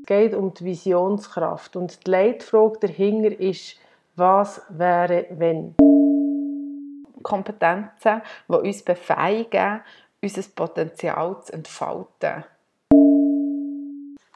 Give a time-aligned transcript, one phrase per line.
[0.00, 3.76] Es geht um die Visionskraft und die Leitfrage dahinter ist,
[4.16, 5.74] was wäre, wenn?
[7.22, 9.80] Kompetenzen, die uns befähigen,
[10.22, 12.44] unser Potenzial zu entfalten.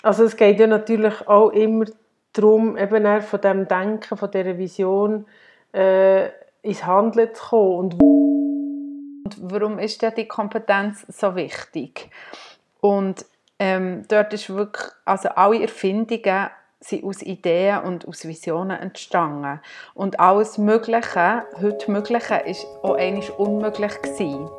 [0.02, 1.86] Also es geht ja natürlich auch immer
[2.34, 5.26] darum, eben von dem Denken, von dieser Vision
[5.72, 6.28] äh,
[6.60, 7.78] ins Handeln zu kommen.
[7.78, 7.94] Und,
[9.24, 12.10] und warum ist denn die Kompetenz so wichtig?
[12.80, 13.24] Und
[13.64, 19.58] ähm, dort ist wirklich, also alle Erfindungen sind aus Ideen und aus Visionen entstanden.
[19.94, 24.50] Und alles Mögliche, heute Mögliche, ist auch einmal unmöglich gewesen.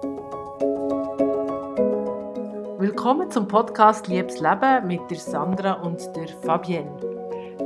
[2.80, 7.15] Willkommen zum Podcast Liebes Leben mit der Sandra und der Fabienne.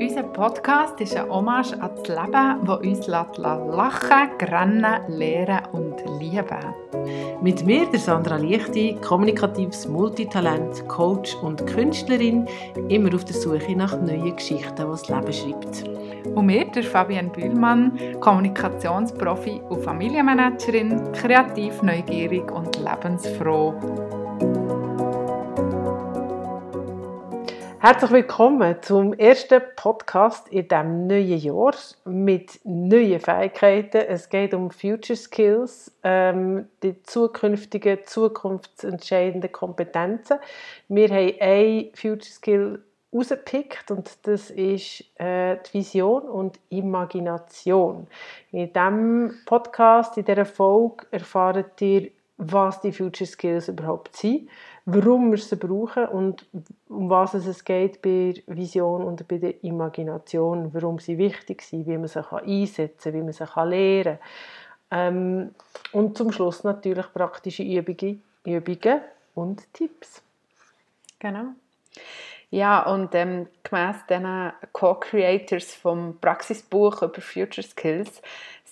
[0.01, 7.41] Unser Podcast ist ein Hommage an das Leben, das uns lachen, grennen, lehren und lieben
[7.41, 12.47] Mit mir, der Sandra Lichti, kommunikatives Multitalent, Coach und Künstlerin,
[12.87, 15.83] immer auf der Suche nach neuen Geschichten, die das Leben schreibt.
[16.33, 23.73] Und mir, der Fabian Bühlmann, Kommunikationsprofi und Familienmanagerin, kreativ, neugierig und lebensfroh.
[27.91, 31.73] Herzlich willkommen zum ersten Podcast in diesem neuen Jahr
[32.05, 33.97] mit neuen Fähigkeiten.
[34.07, 40.37] Es geht um Future Skills, ähm, die zukünftigen, zukunftsentscheidenden Kompetenzen.
[40.87, 48.05] Wir haben ein Future Skill rausgepickt und das ist äh, die Vision und Imagination.
[48.51, 54.49] In diesem Podcast, in dieser Folge, erfahrt ihr, was die Future Skills überhaupt sind
[54.93, 56.45] warum wir sie brauchen und
[56.87, 61.87] um was es geht bei der Vision und bei der Imagination, warum sie wichtig sind,
[61.87, 64.19] wie man sie einsetzen kann, wie man sie lernen kann.
[64.91, 65.55] Ähm,
[65.91, 68.21] und zum Schluss natürlich praktische Übungen,
[69.35, 70.23] und Tipps.
[71.19, 71.53] Genau.
[72.49, 78.23] Ja, und ähm, gemäss diesen Co-Creators vom Praxisbuch über Future Skills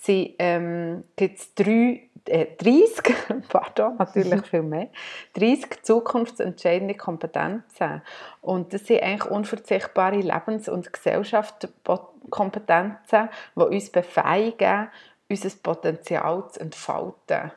[0.06, 3.14] ähm, gibt es drei äh, 30,
[3.48, 4.90] pardon, natürlich viel mehr,
[5.34, 8.02] 30 zukunftsentscheidende Kompetenzen.
[8.40, 14.88] Und das sind eigentlich unverzichtbare Lebens- und Gesellschaftskompetenzen, die uns befähigen,
[15.28, 17.50] unser Potenzial zu entfalten.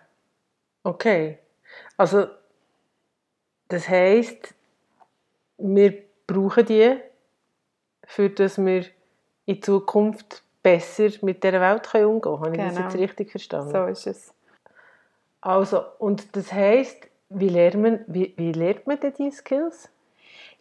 [0.84, 1.38] Okay,
[1.98, 2.26] also
[3.68, 4.56] das heisst,
[5.58, 5.94] wir
[6.28, 6.98] brauchen die,
[8.04, 8.86] für dass wir
[9.46, 12.40] in Zukunft besser mit der Welt umgehen können.
[12.40, 12.68] Habe genau.
[12.68, 13.04] ich das jetzt genau.
[13.04, 13.72] richtig verstanden?
[13.72, 14.34] So ist es.
[15.42, 19.90] Also, und das heisst, wie lernt man, wie, wie lernt man denn diese Skills?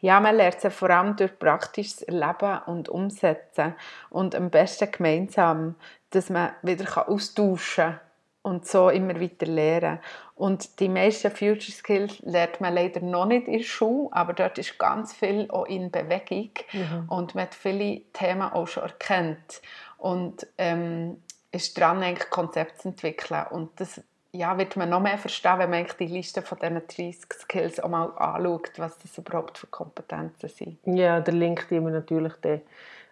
[0.00, 3.74] Ja, man lernt sie vor allem durch praktisches Erleben und Umsetzen.
[4.08, 5.74] Und am besten gemeinsam,
[6.10, 8.00] dass man wieder austauschen kann
[8.42, 9.98] und so immer weiter lernen.
[10.34, 14.56] Und die meisten Future Skills lernt man leider noch nicht in der Schule, aber dort
[14.56, 17.04] ist ganz viel auch in Bewegung mhm.
[17.08, 19.60] und man hat viele Themen auch schon erkannt
[20.00, 21.22] und ähm,
[21.52, 23.44] ist dran, eigentlich Konzepte zu entwickeln.
[23.50, 24.00] Und das
[24.32, 27.88] ja, wird man noch mehr verstehen, wenn man die Liste von diesen 30 Skills auch
[27.88, 30.78] mal anschaut, was das überhaupt für Kompetenzen sind.
[30.84, 32.60] Ja, der Link den wir natürlich dann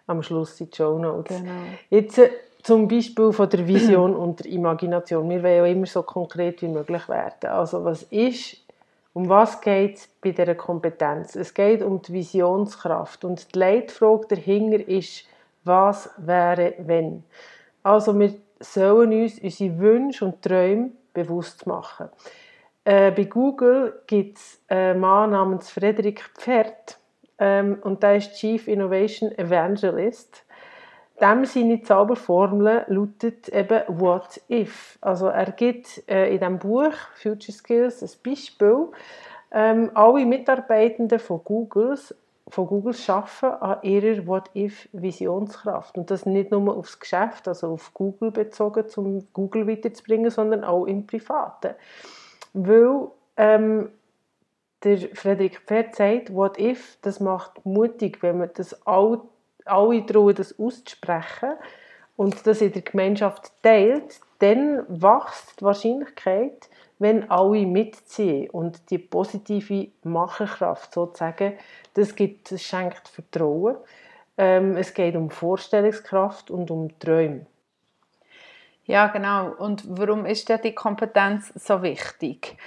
[0.07, 1.37] am Schluss in die Show Notes.
[1.37, 1.51] Genau.
[1.89, 2.31] Jetzt äh,
[2.63, 5.29] zum Beispiel von der Vision und der Imagination.
[5.29, 7.49] Wir wollen ja immer so konkret wie möglich werden.
[7.49, 8.57] Also was ist,
[9.13, 11.35] um was geht es bei dieser Kompetenz?
[11.35, 15.25] Es geht um die Visionskraft und die Leitfrage dahinter ist,
[15.63, 17.23] was wäre, wenn?
[17.83, 22.09] Also wir sollen uns unsere Wünsche und Träume bewusst machen.
[22.83, 26.97] Äh, bei Google gibt es einen Mann namens Frederik Pferd
[27.37, 30.43] ähm, und der ist Chief Innovation Evangelist.
[31.21, 34.97] Dem seine Zauberformel lautet eben What If.
[35.01, 38.87] Also er gibt äh, in diesem Buch Future Skills ein Beispiel.
[39.51, 42.15] Ähm, alle Mitarbeitenden von Googles
[42.49, 45.97] von Google arbeiten an ihrer What-If-Visionskraft.
[45.97, 50.85] Und das nicht nur aufs Geschäft, also auf Google bezogen, um Google weiterzubringen, sondern auch
[50.85, 51.75] im Privaten.
[52.53, 53.91] Weil ähm,
[54.83, 59.21] der Frederik Pferd sagt, What If, das macht mutig, wenn man das all,
[59.65, 61.53] alle trauen, das auszusprechen
[62.15, 66.69] und das in der Gemeinschaft teilt, dann wächst die Wahrscheinlichkeit,
[66.99, 71.53] wenn alle mitziehen und die positive Macherkraft sozusagen,
[71.93, 73.77] das, gibt, das schenkt Vertrauen.
[74.37, 77.45] Ähm, es geht um Vorstellungskraft und um Träume.
[78.85, 79.51] Ja, genau.
[79.51, 82.57] Und warum ist denn die Kompetenz so wichtig?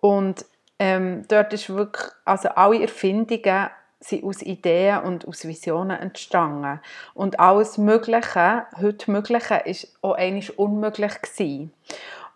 [0.00, 0.44] Und
[0.78, 3.70] ähm, dort ist wirklich, also alle Erfindungen
[4.00, 6.80] sind aus Ideen und aus Visionen entstanden.
[7.14, 11.72] Und alles Mögliche, heute Mögliche, ist auch einmal unmöglich gewesen.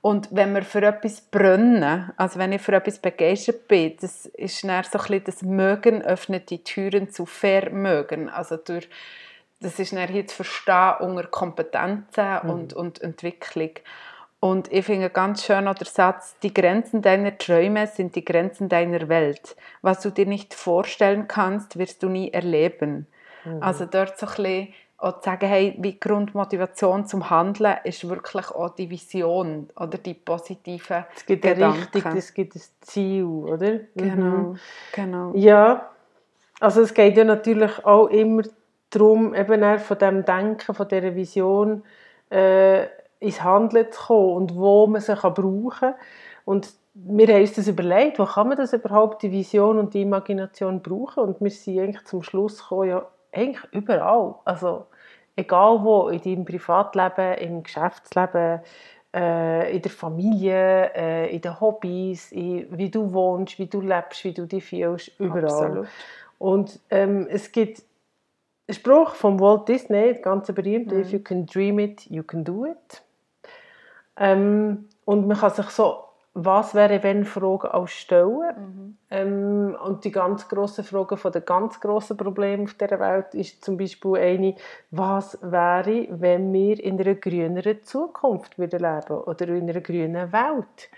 [0.06, 4.62] Und wenn wir für etwas brennen, also wenn ich für etwas begeistert bin, das ist
[4.62, 8.28] dann so ein bisschen das Mögen öffnet die Türen zu Vermögen.
[8.28, 8.88] Also durch,
[9.58, 12.50] das ist dann hier zu verstehen unter Kompetenzen mhm.
[12.50, 13.70] und, und Entwicklung.
[14.38, 19.08] Und ich finde ganz schön der Satz, die Grenzen deiner Träume sind die Grenzen deiner
[19.08, 19.56] Welt.
[19.82, 23.08] Was du dir nicht vorstellen kannst, wirst du nie erleben.
[23.44, 23.60] Mhm.
[23.60, 28.50] Also dort so ein bisschen auch zu sagen, hey, wie Grundmotivation zum Handeln ist wirklich
[28.50, 33.80] auch die Vision oder die positive Es gibt eine Richtung, es gibt ein Ziel, oder?
[33.94, 34.58] Genau, mhm.
[34.92, 35.32] genau.
[35.34, 35.90] Ja,
[36.60, 38.42] also es geht ja natürlich auch immer
[38.90, 41.82] darum, eben von dem Denken, von dieser Vision
[42.30, 42.86] äh,
[43.20, 45.94] ins Handeln zu kommen und wo man sie kann brauchen kann.
[46.44, 50.02] Und wir haben uns das überlegt, wo kann man das überhaupt, die Vision und die
[50.02, 51.24] Imagination brauchen?
[51.24, 53.06] Und wir sind eigentlich zum Schluss gekommen, ja,
[53.36, 54.36] eigentlich überall.
[54.44, 54.86] Also
[55.36, 58.60] egal wo, in deinem Privatleben, im Geschäftsleben,
[59.14, 64.24] äh, in der Familie, äh, in den Hobbys, in, wie du wohnst, wie du lebst,
[64.24, 65.44] wie du dich fühlst, überall.
[65.44, 65.88] Absolut.
[66.38, 67.82] Und ähm, es gibt
[68.68, 71.00] einen Spruch von Walt Disney, ganz berühmt, mhm.
[71.00, 73.02] «If you can dream it, you can do it».
[74.18, 76.05] Ähm, und man kann sich so
[76.38, 78.54] was wäre wenn Fragen auch stellen.
[78.56, 78.96] Mhm.
[79.10, 83.64] Ähm, und die ganz grossen Fragen von den ganz grossen Problemen auf dieser Welt ist
[83.64, 84.54] zum Beispiel eine,
[84.90, 90.90] was wäre, wenn wir in einer grüneren Zukunft würden leben oder in einer grünen Welt.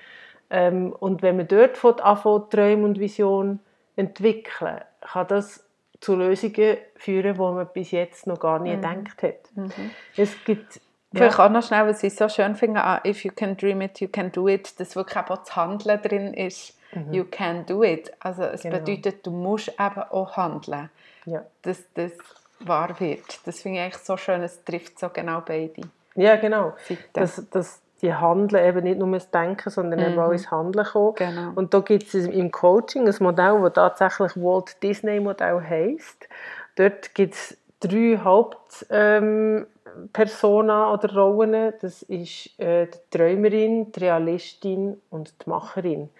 [0.51, 3.61] Ähm, und wenn wir dort von Anfang Träume und Vision
[3.95, 5.65] entwickeln, kann das
[6.01, 8.81] zu Lösungen führen, die man bis jetzt noch gar nie mhm.
[8.81, 9.55] gedacht hat.
[9.55, 9.91] Mhm.
[10.17, 10.81] Es gibt
[11.13, 11.47] Vielleicht ja.
[11.47, 14.09] auch noch schnell, was ich so schön finde, ah, if you can dream it, you
[14.09, 17.13] can do it, dass wirklich auch das Handeln drin ist, mhm.
[17.13, 18.13] you can do it.
[18.21, 18.79] Also es genau.
[18.79, 20.91] bedeutet, du musst eben auch handeln,
[21.25, 21.43] ja.
[21.63, 22.13] dass das
[22.61, 23.41] wahr wird.
[23.47, 25.81] Das finde ich eigentlich so schön, es trifft so genau beide
[26.15, 26.75] Ja, genau.
[27.15, 30.07] Dass, dass die Handeln eben nicht nur das Denken, sondern mhm.
[30.07, 31.15] eben auch ins Handeln kommen.
[31.15, 31.53] Genau.
[31.55, 36.29] Und da gibt es im Coaching ein Modell, das tatsächlich Walt Disney Modell heisst.
[36.77, 38.85] Dort gibt es drei Haupt...
[38.91, 39.67] Ähm,
[40.13, 41.75] Persona oder Rollen.
[41.81, 46.11] Das ist äh, die Träumerin, die Realistin und die Macherin.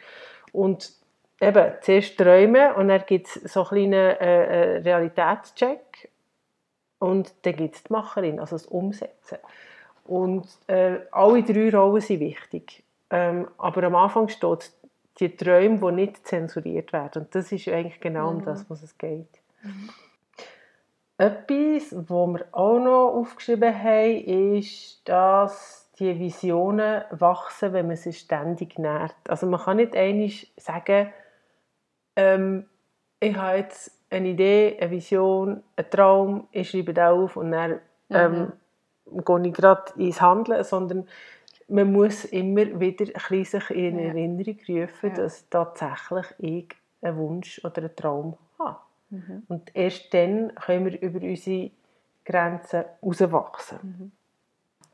[0.53, 0.93] Und
[1.41, 6.11] eben, zuerst träumen und dann gibt es so einen kleinen äh, äh, Realitätscheck
[6.99, 9.39] und dann gibt es die Macherin, also das Umsetzen.
[10.05, 12.83] Und äh, alle drei Rollen sind wichtig.
[13.11, 14.73] Ähm, aber am Anfang steht
[15.21, 17.23] die Träume, die nicht zensuriert werden.
[17.23, 18.39] Und das ist eigentlich genau mhm.
[18.39, 19.29] um das, was es geht.
[19.63, 19.91] Mhm.
[21.19, 28.13] Etwas, was wir auch noch aufgeschrieben haben, ist, dass die Visionen wachsen, wenn man sie
[28.13, 29.17] ständig nährt.
[29.27, 31.13] Also man kann nicht einmal sagen,
[32.15, 32.67] ähm,
[33.19, 37.81] ich habe jetzt eine Idee, eine Vision, einen Traum, ich schreibe das auf und dann
[38.11, 38.53] ähm,
[39.07, 39.25] mhm.
[39.25, 41.09] gehe ich gerade ins Handeln, sondern
[41.67, 45.17] man muss immer wieder ein sich in Erinnerung rufen, ja.
[45.17, 46.69] dass tatsächlich ich
[47.03, 48.79] einen Wunsch oder einen Traum habe.
[49.11, 49.43] Mhm.
[49.49, 51.71] Und erst dann können wir über unsere
[52.25, 53.79] Grenzen herauswachsen.
[53.83, 54.13] Mhm.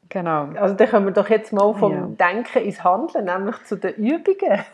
[0.09, 0.49] Genau.
[0.57, 2.29] Also dann kommen wir doch jetzt mal vom ja.
[2.29, 4.65] Denken ins Handeln, nämlich zu den Übungen.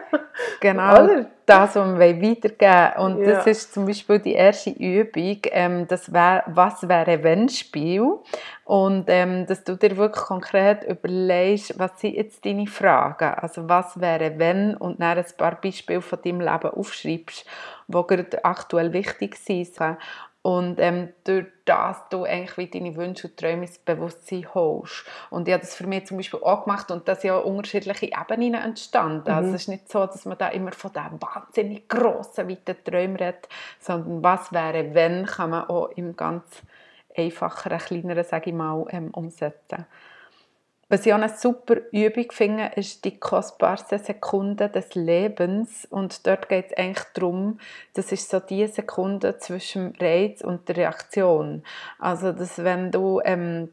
[0.60, 1.26] genau, Oder?
[1.44, 3.34] das, was wir weitergeben Und ja.
[3.34, 8.18] das ist zum Beispiel die erste Übung, ähm, das wär, «Was wäre wenn?» Spiel.
[8.64, 13.34] Und ähm, dass du dir wirklich konkret überlegst, was sind jetzt deine Fragen?
[13.34, 14.76] Also was wäre wenn?
[14.76, 17.46] Und dann ein paar Beispiele von deinem Leben aufschreibst
[17.88, 19.68] die gerade aktuell wichtig sind.
[20.46, 25.04] Und ähm, durch das du eigentlich wie deine Wünsche und Träume ins Bewusstsein holst.
[25.28, 28.12] Und ich habe das für mich zum Beispiel auch gemacht und das sind ja unterschiedliche
[28.16, 29.28] Ebenen entstanden.
[29.28, 29.36] Mhm.
[29.36, 33.16] Also es ist nicht so, dass man da immer von diesem wahnsinnig grossen, weiten Träumen
[33.16, 33.48] redet,
[33.80, 36.44] sondern was wäre, wenn, kann man auch im ganz
[37.16, 39.84] einfacheren, kleineren, sage ich mal, ähm, umsetzen.
[40.88, 45.84] Was ich auch eine super Übung finde, ist die kostbarste Sekunde des Lebens.
[45.84, 47.58] Und dort geht es eigentlich darum,
[47.94, 51.64] das ist so die Sekunde zwischen Reiz und der Reaktion.
[51.98, 53.70] Also, dass wenn du ähm,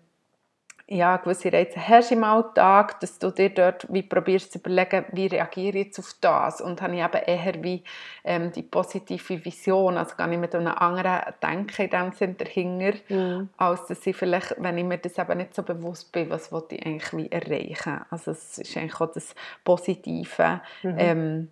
[0.88, 5.28] ja, gewisse Reize hast im Alltag, dass du dir dort wie probierst zu überlegen, wie
[5.28, 7.84] reagiere ich jetzt auf das und habe ich eben eher wie
[8.26, 12.94] ähm, die positive Vision, also gar nicht mit einem anderen Denken in dem Sinn dahinter,
[13.08, 13.50] mhm.
[13.56, 16.86] als dass ich vielleicht, wenn ich mir das eben nicht so bewusst bin, was ich
[16.86, 18.02] eigentlich wie erreichen.
[18.10, 20.96] Also es ist eigentlich auch das Positive, mhm.
[20.98, 21.50] ähm,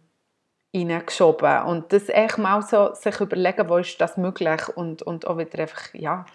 [0.73, 5.37] hineingeschoben und das echt mal so sich überlegen, wo ist das möglich und, und auch
[5.37, 6.25] wieder einfach, ja,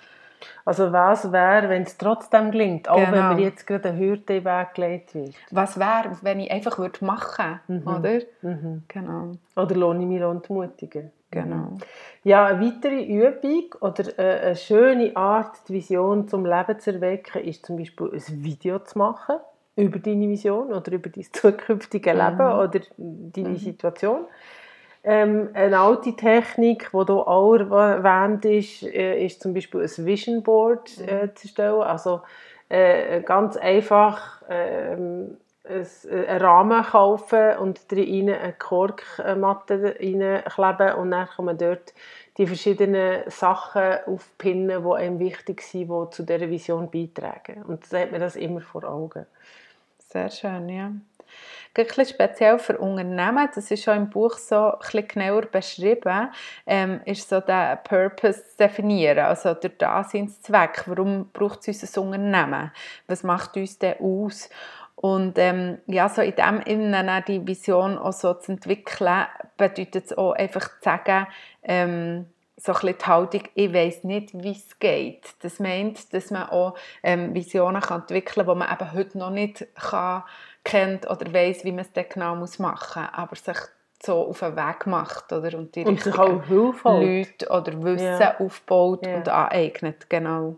[0.64, 3.30] also was wäre, wenn es trotzdem gelingt, auch genau.
[3.30, 5.34] wenn mir jetzt gerade eine Hürde weggelegt wird?
[5.50, 7.88] Was wäre, wenn ich einfach würde machen würde, mhm.
[7.88, 8.18] oder?
[8.42, 8.82] Mhm.
[8.88, 9.32] Genau.
[9.56, 11.12] Oder lohne ich mich entmutigen.
[11.30, 11.76] Genau.
[12.22, 17.42] Ja, eine weitere Übung oder äh, eine schöne Art, die Vision zum Leben zu erwecken,
[17.42, 19.36] ist zum Beispiel ein Video zu machen.
[19.76, 22.58] über deine Vision oder über dein zukünftige Leben mhm.
[22.58, 23.56] oder deine mhm.
[23.56, 24.26] Situation.
[25.08, 30.42] Ähm, eine alte Technik, die hier auch erwähnt ist, äh, ist zum Beispiel ein Vision
[30.42, 31.82] Board äh, zu stellen.
[31.82, 32.22] Also
[32.68, 41.44] äh, ganz einfach ähm, einen Rahmen kaufen und darin eine Korkmatte reinkleben und dann kann
[41.44, 41.94] man dort
[42.36, 47.62] die verschiedenen Sachen aufpinnen, die einem wichtig sind, die zu dieser Vision beitragen.
[47.62, 49.26] Und dann hat man das immer vor Augen.
[49.98, 50.90] Sehr schön, ja
[51.74, 56.30] ein speziell für Unternehmen, das ist schon im Buch so ein genauer beschrieben,
[56.66, 60.84] ähm, ist so der Purpose definieren, also der Daseinszweck.
[60.86, 62.72] Warum braucht es unser Unternehmen?
[63.06, 64.48] Was macht uns denn aus?
[64.94, 69.26] Und ähm, ja, so in dem Innen die Vision auch so zu entwickeln,
[69.58, 71.26] bedeutet es auch einfach zu sagen,
[71.62, 75.34] ähm, so ein bisschen die Haltung, ich weiß nicht, wie es geht.
[75.42, 79.30] Das meint, dass man auch ähm, Visionen kann entwickeln kann, die man eben heute noch
[79.30, 80.24] nicht kann
[80.66, 83.56] kennt oder weiß, wie man es dann genau machen muss, aber sich
[84.04, 88.38] so auf den Weg macht oder und die und sich auch Leute oder Wissen ja.
[88.38, 89.16] aufbaut ja.
[89.16, 90.56] und aneignet, genau.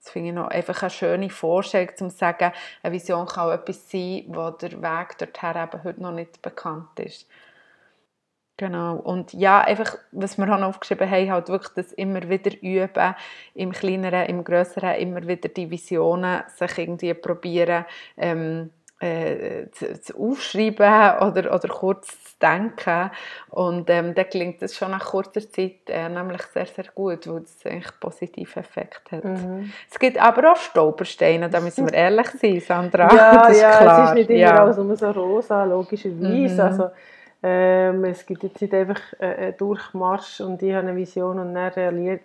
[0.00, 3.52] Das finde ich noch einfach eine schöne Vorstellung, um zu sagen, eine Vision kann auch
[3.52, 7.26] etwas sein, wo der Weg dorthin eben heute noch nicht bekannt ist.
[8.56, 8.96] Genau.
[8.96, 13.14] Und ja, einfach, was wir auch noch aufgeschrieben haben, halt wirklich das immer wieder üben,
[13.54, 18.70] im Kleineren, im Größeren, immer wieder die Visionen sich irgendwie probieren, ähm,
[19.04, 23.10] äh, zu, zu, aufschreiben oder, oder kurz zu denken.
[23.50, 27.42] Und ähm, dann gelingt es schon nach kurzer Zeit äh, nämlich sehr, sehr gut, weil
[27.42, 29.24] es eigentlich einen positiven Effekt hat.
[29.24, 29.72] Mhm.
[29.90, 33.08] Es gibt aber auch Stolpersteine, da müssen wir ehrlich sein, Sandra.
[33.14, 34.04] Ja, das ist ja klar.
[34.04, 34.62] es ist nicht immer ja.
[34.62, 36.54] alles nur so rosa, logischerweise.
[36.54, 36.60] Mhm.
[36.60, 36.90] Also,
[37.42, 41.72] ähm, es gibt jetzt nicht einfach einen Durchmarsch und ich habe eine Vision und dann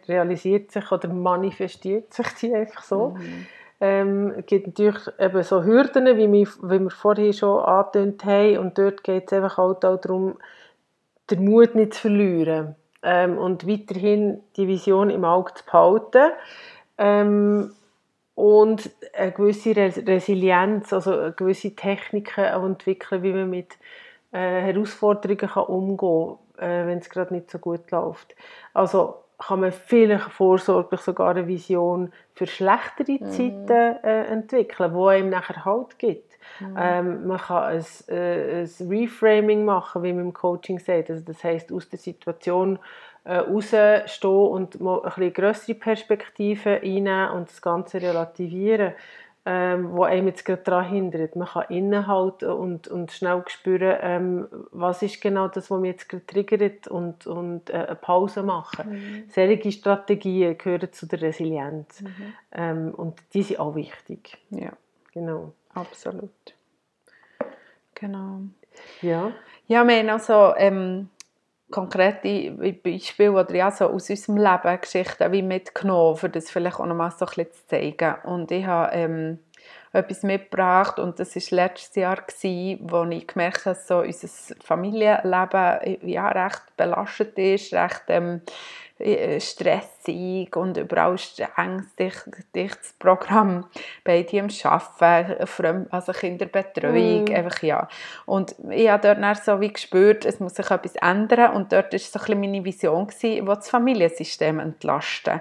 [0.08, 3.10] realisiert sich oder manifestiert sich die einfach so.
[3.10, 3.48] Mhm.
[3.82, 8.58] Ähm, gibt natürlich eben so Hürden, wie wir, wie wir vorhin schon angetönt haben.
[8.58, 10.38] Und dort geht es einfach halt auch darum,
[11.30, 12.76] den Mut nicht zu verlieren.
[13.02, 16.32] Ähm, und weiterhin die Vision im Auge zu behalten.
[16.98, 17.74] Ähm,
[18.36, 23.78] und eine gewisse Resilienz, also gewisse Techniken auch entwickeln, wie man mit
[24.32, 28.36] äh, Herausforderungen kann umgehen kann, äh, wenn es gerade nicht so gut läuft.
[28.74, 33.32] Also kann man vielleicht vorsorglich sogar eine Vision für schlechtere mhm.
[33.32, 33.70] Zeiten
[34.04, 36.38] äh, entwickeln, wo einem nachher Halt gibt.
[36.60, 36.76] Mhm.
[36.78, 41.10] Ähm, man kann ein, äh, ein, Reframing machen, wie man im Coaching sagt.
[41.10, 42.80] Also das heißt aus der Situation
[43.24, 48.94] äh, rausstehen und mal ein bisschen größere Perspektiven einnehmen und das Ganze relativieren
[49.46, 51.36] ähm, wo einem jetzt gerade daran hindert.
[51.36, 56.10] Man kann innehalten und, und schnell spüren, ähm, was ist genau das, was mich jetzt
[56.10, 58.92] gerade triggert und, und äh, eine Pause machen.
[58.92, 59.24] Mhm.
[59.30, 62.34] Solche Strategien gehören zu der Resilienz mhm.
[62.52, 64.38] ähm, und die sind auch wichtig.
[64.50, 64.74] Ja,
[65.14, 65.54] genau.
[65.74, 66.30] Absolut.
[67.96, 68.42] Genau.
[69.02, 69.32] Ja.
[69.68, 71.10] Ja, wir haben also ähm,
[71.72, 72.52] konkrete
[72.84, 76.96] Beispiele oder ja, so aus unserem Leben Geschichten wie mitgenommen, um das vielleicht auch noch
[76.96, 78.16] mal so ein bisschen zu zeigen.
[78.24, 79.40] Und ich habe ähm,
[79.92, 84.56] etwas mitgebracht und das war letztes Jahr, gewesen, wo ich gemerkt habe, dass so unser
[84.64, 88.50] Familienleben ja, recht belastet ist, recht ähm, äh,
[89.40, 93.66] stressig und überall streng dichtes Programm
[94.04, 97.34] bei am Arbeiten, also Kinderbetreuung, mm.
[97.34, 97.88] einfach ja.
[98.26, 101.94] Und ich habe dort dann so wie gespürt, es muss sich etwas ändern und dort
[101.94, 105.40] war so ein bisschen meine Vision, gewesen, das Familiensystem entlasten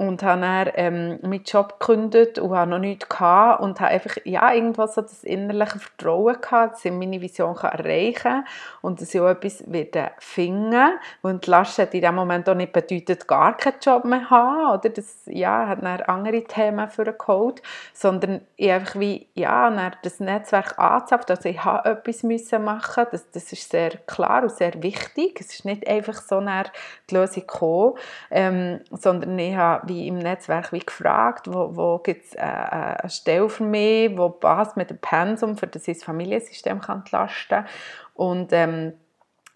[0.00, 4.16] und habe dann ähm, meinen Job gekündigt und habe noch nichts gehabt und habe einfach
[4.24, 8.44] ja, irgendwo so das innerliche Vertrauen gehabt, dass ich meine Vision erreichen kann
[8.80, 10.92] und dass ich auch etwas werde finden.
[11.20, 14.88] Und Last hat in dem Moment auch nicht bedeutet, gar keinen Job mehr haben oder?
[14.88, 17.60] Das ja, hat dann andere Themen für den Code,
[17.92, 23.04] sondern ich einfach wie, ja, dann das Netzwerk angezapft, also ich habe etwas müssen machen,
[23.10, 27.42] das, das ist sehr klar und sehr wichtig, es ist nicht einfach so die Lösung
[27.46, 27.94] gekommen,
[28.30, 32.44] ähm, sondern ich habe wie im Netzwerk wie gefragt, wo, wo gibt es äh, äh,
[32.44, 37.00] eine Stelle für mich, wo passt mit dem Pensum, für das ich das Familiensystem kann
[37.00, 37.66] entlasten kann.
[38.14, 38.92] Und ähm,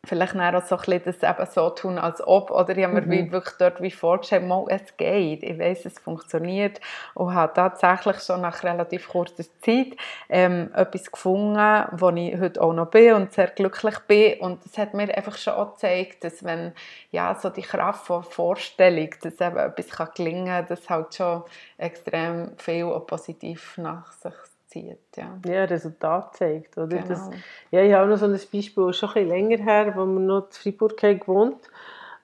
[0.06, 2.76] vielleicht auch so ein das eben so tun, als ob, oder?
[2.76, 3.32] Ich habe mir mhm.
[3.32, 6.80] wirklich dort wie vorgestellt, mal, es geht, ich weiß, es funktioniert.
[7.14, 9.96] Und habe tatsächlich schon nach relativ kurzer Zeit
[10.28, 14.40] ähm, etwas gefunden, wo ich heute auch noch bin und sehr glücklich bin.
[14.40, 16.72] Und es hat mir einfach schon auch gezeigt, dass wenn
[17.10, 21.42] ja, so die Kraft von Vorstellung, dass eben etwas kann gelingen kann, das halt schon
[21.78, 24.34] extrem viel positiv nach sich
[24.74, 25.16] zieht.
[25.16, 26.76] Ja, ja Resultat zeigt.
[26.76, 26.98] Oder?
[26.98, 27.08] Genau.
[27.08, 27.30] Das,
[27.70, 30.46] ja, ich habe noch so ein Beispiel, schon ein bisschen länger her, wo wir noch
[30.46, 31.70] in Freiburg haben gewohnt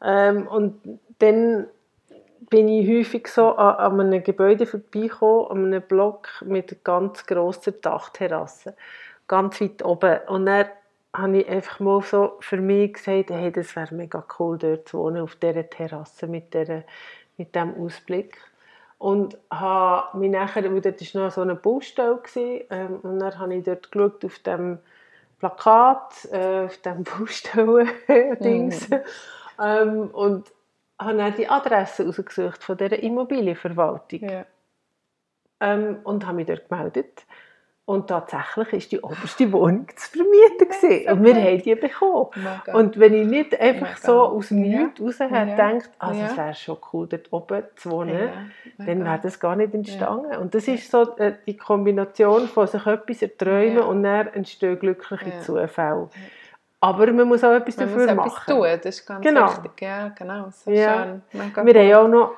[0.03, 0.81] ähm, und
[1.19, 1.67] dann
[2.49, 7.27] bin ich häufig so an, an einem Gebäude vorbeigekommen, an einem Block mit einer ganz
[7.27, 8.75] grosser Dachterrasse,
[9.29, 10.19] ganz weit oben.
[10.27, 10.67] Und dann
[11.15, 14.99] habe ich einfach mal so für mich gesagt, hey, das wäre mega cool, dort zu
[14.99, 16.83] wohnen, auf dieser Terrasse mit, dieser,
[17.37, 18.39] mit diesem Ausblick.
[19.01, 22.21] Und habe mich nachher, weil dort war noch so eine Baustelle,
[22.69, 24.79] ähm, und dann habe ich dort geschaut, auf dem
[25.39, 28.99] Plakat, äh, auf dem Baustellen-Dings, mhm.
[29.59, 30.53] ähm, und
[30.99, 34.29] habe dann die Adresse rausgesucht von dieser Immobilienverwaltung.
[34.29, 34.45] Ja.
[35.61, 37.25] Ähm, und habe mich dort gemeldet.
[37.91, 40.69] Und tatsächlich war die oberste Wohnung zu vermieten.
[40.69, 41.13] Gewesen.
[41.13, 42.29] Und wir haben die bekommen.
[42.37, 42.79] Mega.
[42.79, 44.01] Und wenn ich nicht einfach Mega.
[44.01, 44.83] so aus dem ja.
[44.85, 45.45] Nichts raus ja.
[45.45, 46.27] gedacht, also ja.
[46.27, 48.17] es wäre schon cool, dort oben zu wohnen,
[48.79, 48.87] ja.
[48.87, 50.37] dann wäre das gar nicht entstanden.
[50.37, 55.41] Und das ist so äh, die Kombination von sich etwas erträumen und dann entstehen glückliche
[55.41, 56.11] Zufälle.
[56.79, 58.31] Aber man muss auch etwas man dafür muss machen.
[58.31, 59.49] Etwas tun, das ist ganz genau.
[59.49, 59.73] wichtig.
[59.81, 60.49] Ja, genau.
[60.53, 61.07] So ja.
[61.07, 61.23] schön.
[61.33, 62.35] Mega wir haben auch noch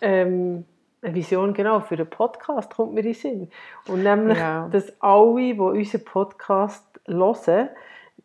[0.00, 0.64] ähm,
[1.02, 3.50] eine Vision genau für einen Podcast, kommt mir in den Sinn.
[3.88, 4.68] Und nämlich, ja.
[4.68, 7.68] dass alle, die unseren Podcast hören,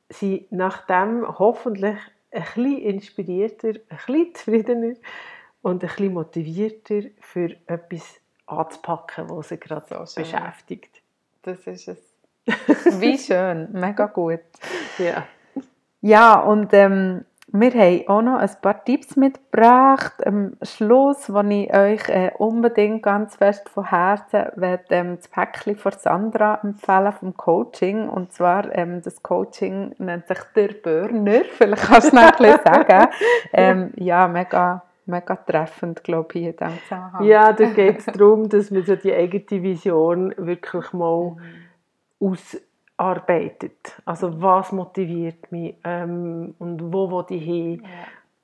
[0.09, 1.97] sind nachdem hoffentlich
[2.31, 4.95] ein bisschen inspirierter, ein bisschen zufriedener
[5.61, 11.01] und ein bisschen motivierter für etwas anzupacken, was sie gerade so beschäftigt.
[11.41, 12.13] Das ist es.
[12.99, 14.39] Wie schön, mega gut.
[14.97, 15.27] Ja.
[16.01, 21.73] Ja, und ähm, wir haben auch noch ein paar Tipps mitgebracht am Schluss, die ich
[21.73, 27.37] euch äh, unbedingt ganz fest von Herzen werde, ähm, das Päckchen von Sandra empfehlen vom
[27.37, 28.09] Coaching.
[28.09, 33.07] Und zwar, ähm, das Coaching nennt sich «Der Burner», vielleicht kannst du noch ein sagen.
[33.53, 37.23] Ähm, ja, mega, mega treffend, glaube ich, in diesem Zusammenhang.
[37.23, 41.37] Ja, da geht es darum, dass man so die eigene Vision wirklich mal
[42.19, 42.27] mhm.
[42.27, 42.57] aus
[42.97, 43.95] arbeitet.
[44.05, 47.83] Also was motiviert mich ähm, und wo will ich hin?
[47.83, 47.89] Ja.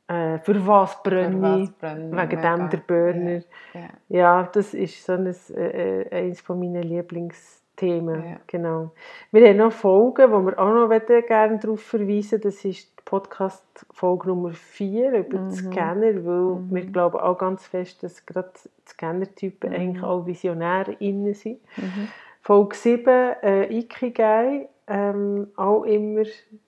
[0.08, 1.70] Äh, für was brenne ich?
[1.82, 3.42] Wegen dem der Burner.
[3.74, 3.90] Ja.
[4.10, 4.50] Ja.
[4.52, 8.24] das ist so ein, äh, äh, eines von meinen Lieblingsthemen.
[8.24, 8.38] Ja.
[8.48, 8.92] Genau.
[9.32, 10.90] Wir haben noch Folgen, wo wir auch noch
[11.28, 15.52] gerne darauf verweisen Das ist die Podcast-Folge Nummer 4 über mhm.
[15.52, 16.68] Scanner, weil mhm.
[16.70, 18.52] wir glauben auch ganz fest, dass gerade
[18.88, 19.76] Scanner-Typen mhm.
[19.76, 21.60] eigentlich auch Visionäre innen sind.
[21.78, 22.10] Mhm.
[22.44, 23.08] Folge 7,
[23.42, 26.26] äh, Ikigai, ähm, auch immer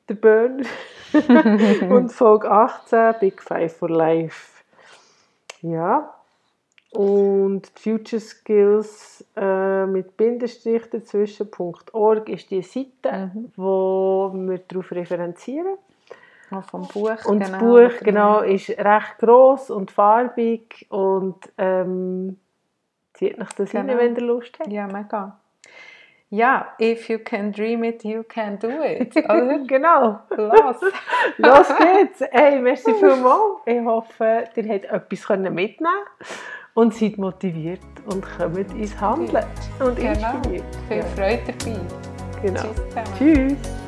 [0.07, 0.65] der Burn.
[1.91, 4.63] und Folge 18, Big Five for Life.
[5.61, 6.13] Ja.
[6.91, 13.51] Und Future Skills äh, mit Bindestrich dazwischen.org ist die Seite, mhm.
[13.57, 15.77] wo wir darauf referenzieren.
[16.51, 22.37] Oh, vom Buch, und genau, das Buch genau, ist recht groß und farbig und ähm,
[23.13, 23.91] zieht nach das genau.
[23.91, 24.71] rein, wenn ihr Lust habt.
[24.71, 25.37] Ja, mega
[26.35, 29.15] ja, if you can dream it, you can do it.
[29.29, 29.59] Oder?
[29.65, 30.19] genau.
[30.35, 30.77] Los.
[31.37, 32.21] Los geht's.
[32.31, 33.61] Hey, merci vielmals.
[33.65, 35.79] Ich hoffe, ihr habt etwas mitnehmen
[36.73, 39.45] und seid motiviert und kommt ins Handeln
[39.79, 40.11] und genau.
[40.11, 40.63] inspiriert.
[40.89, 41.79] Viel Freude dabei.
[42.41, 42.61] Genau.
[43.17, 43.57] Tschüss.
[43.57, 43.84] Tschüss.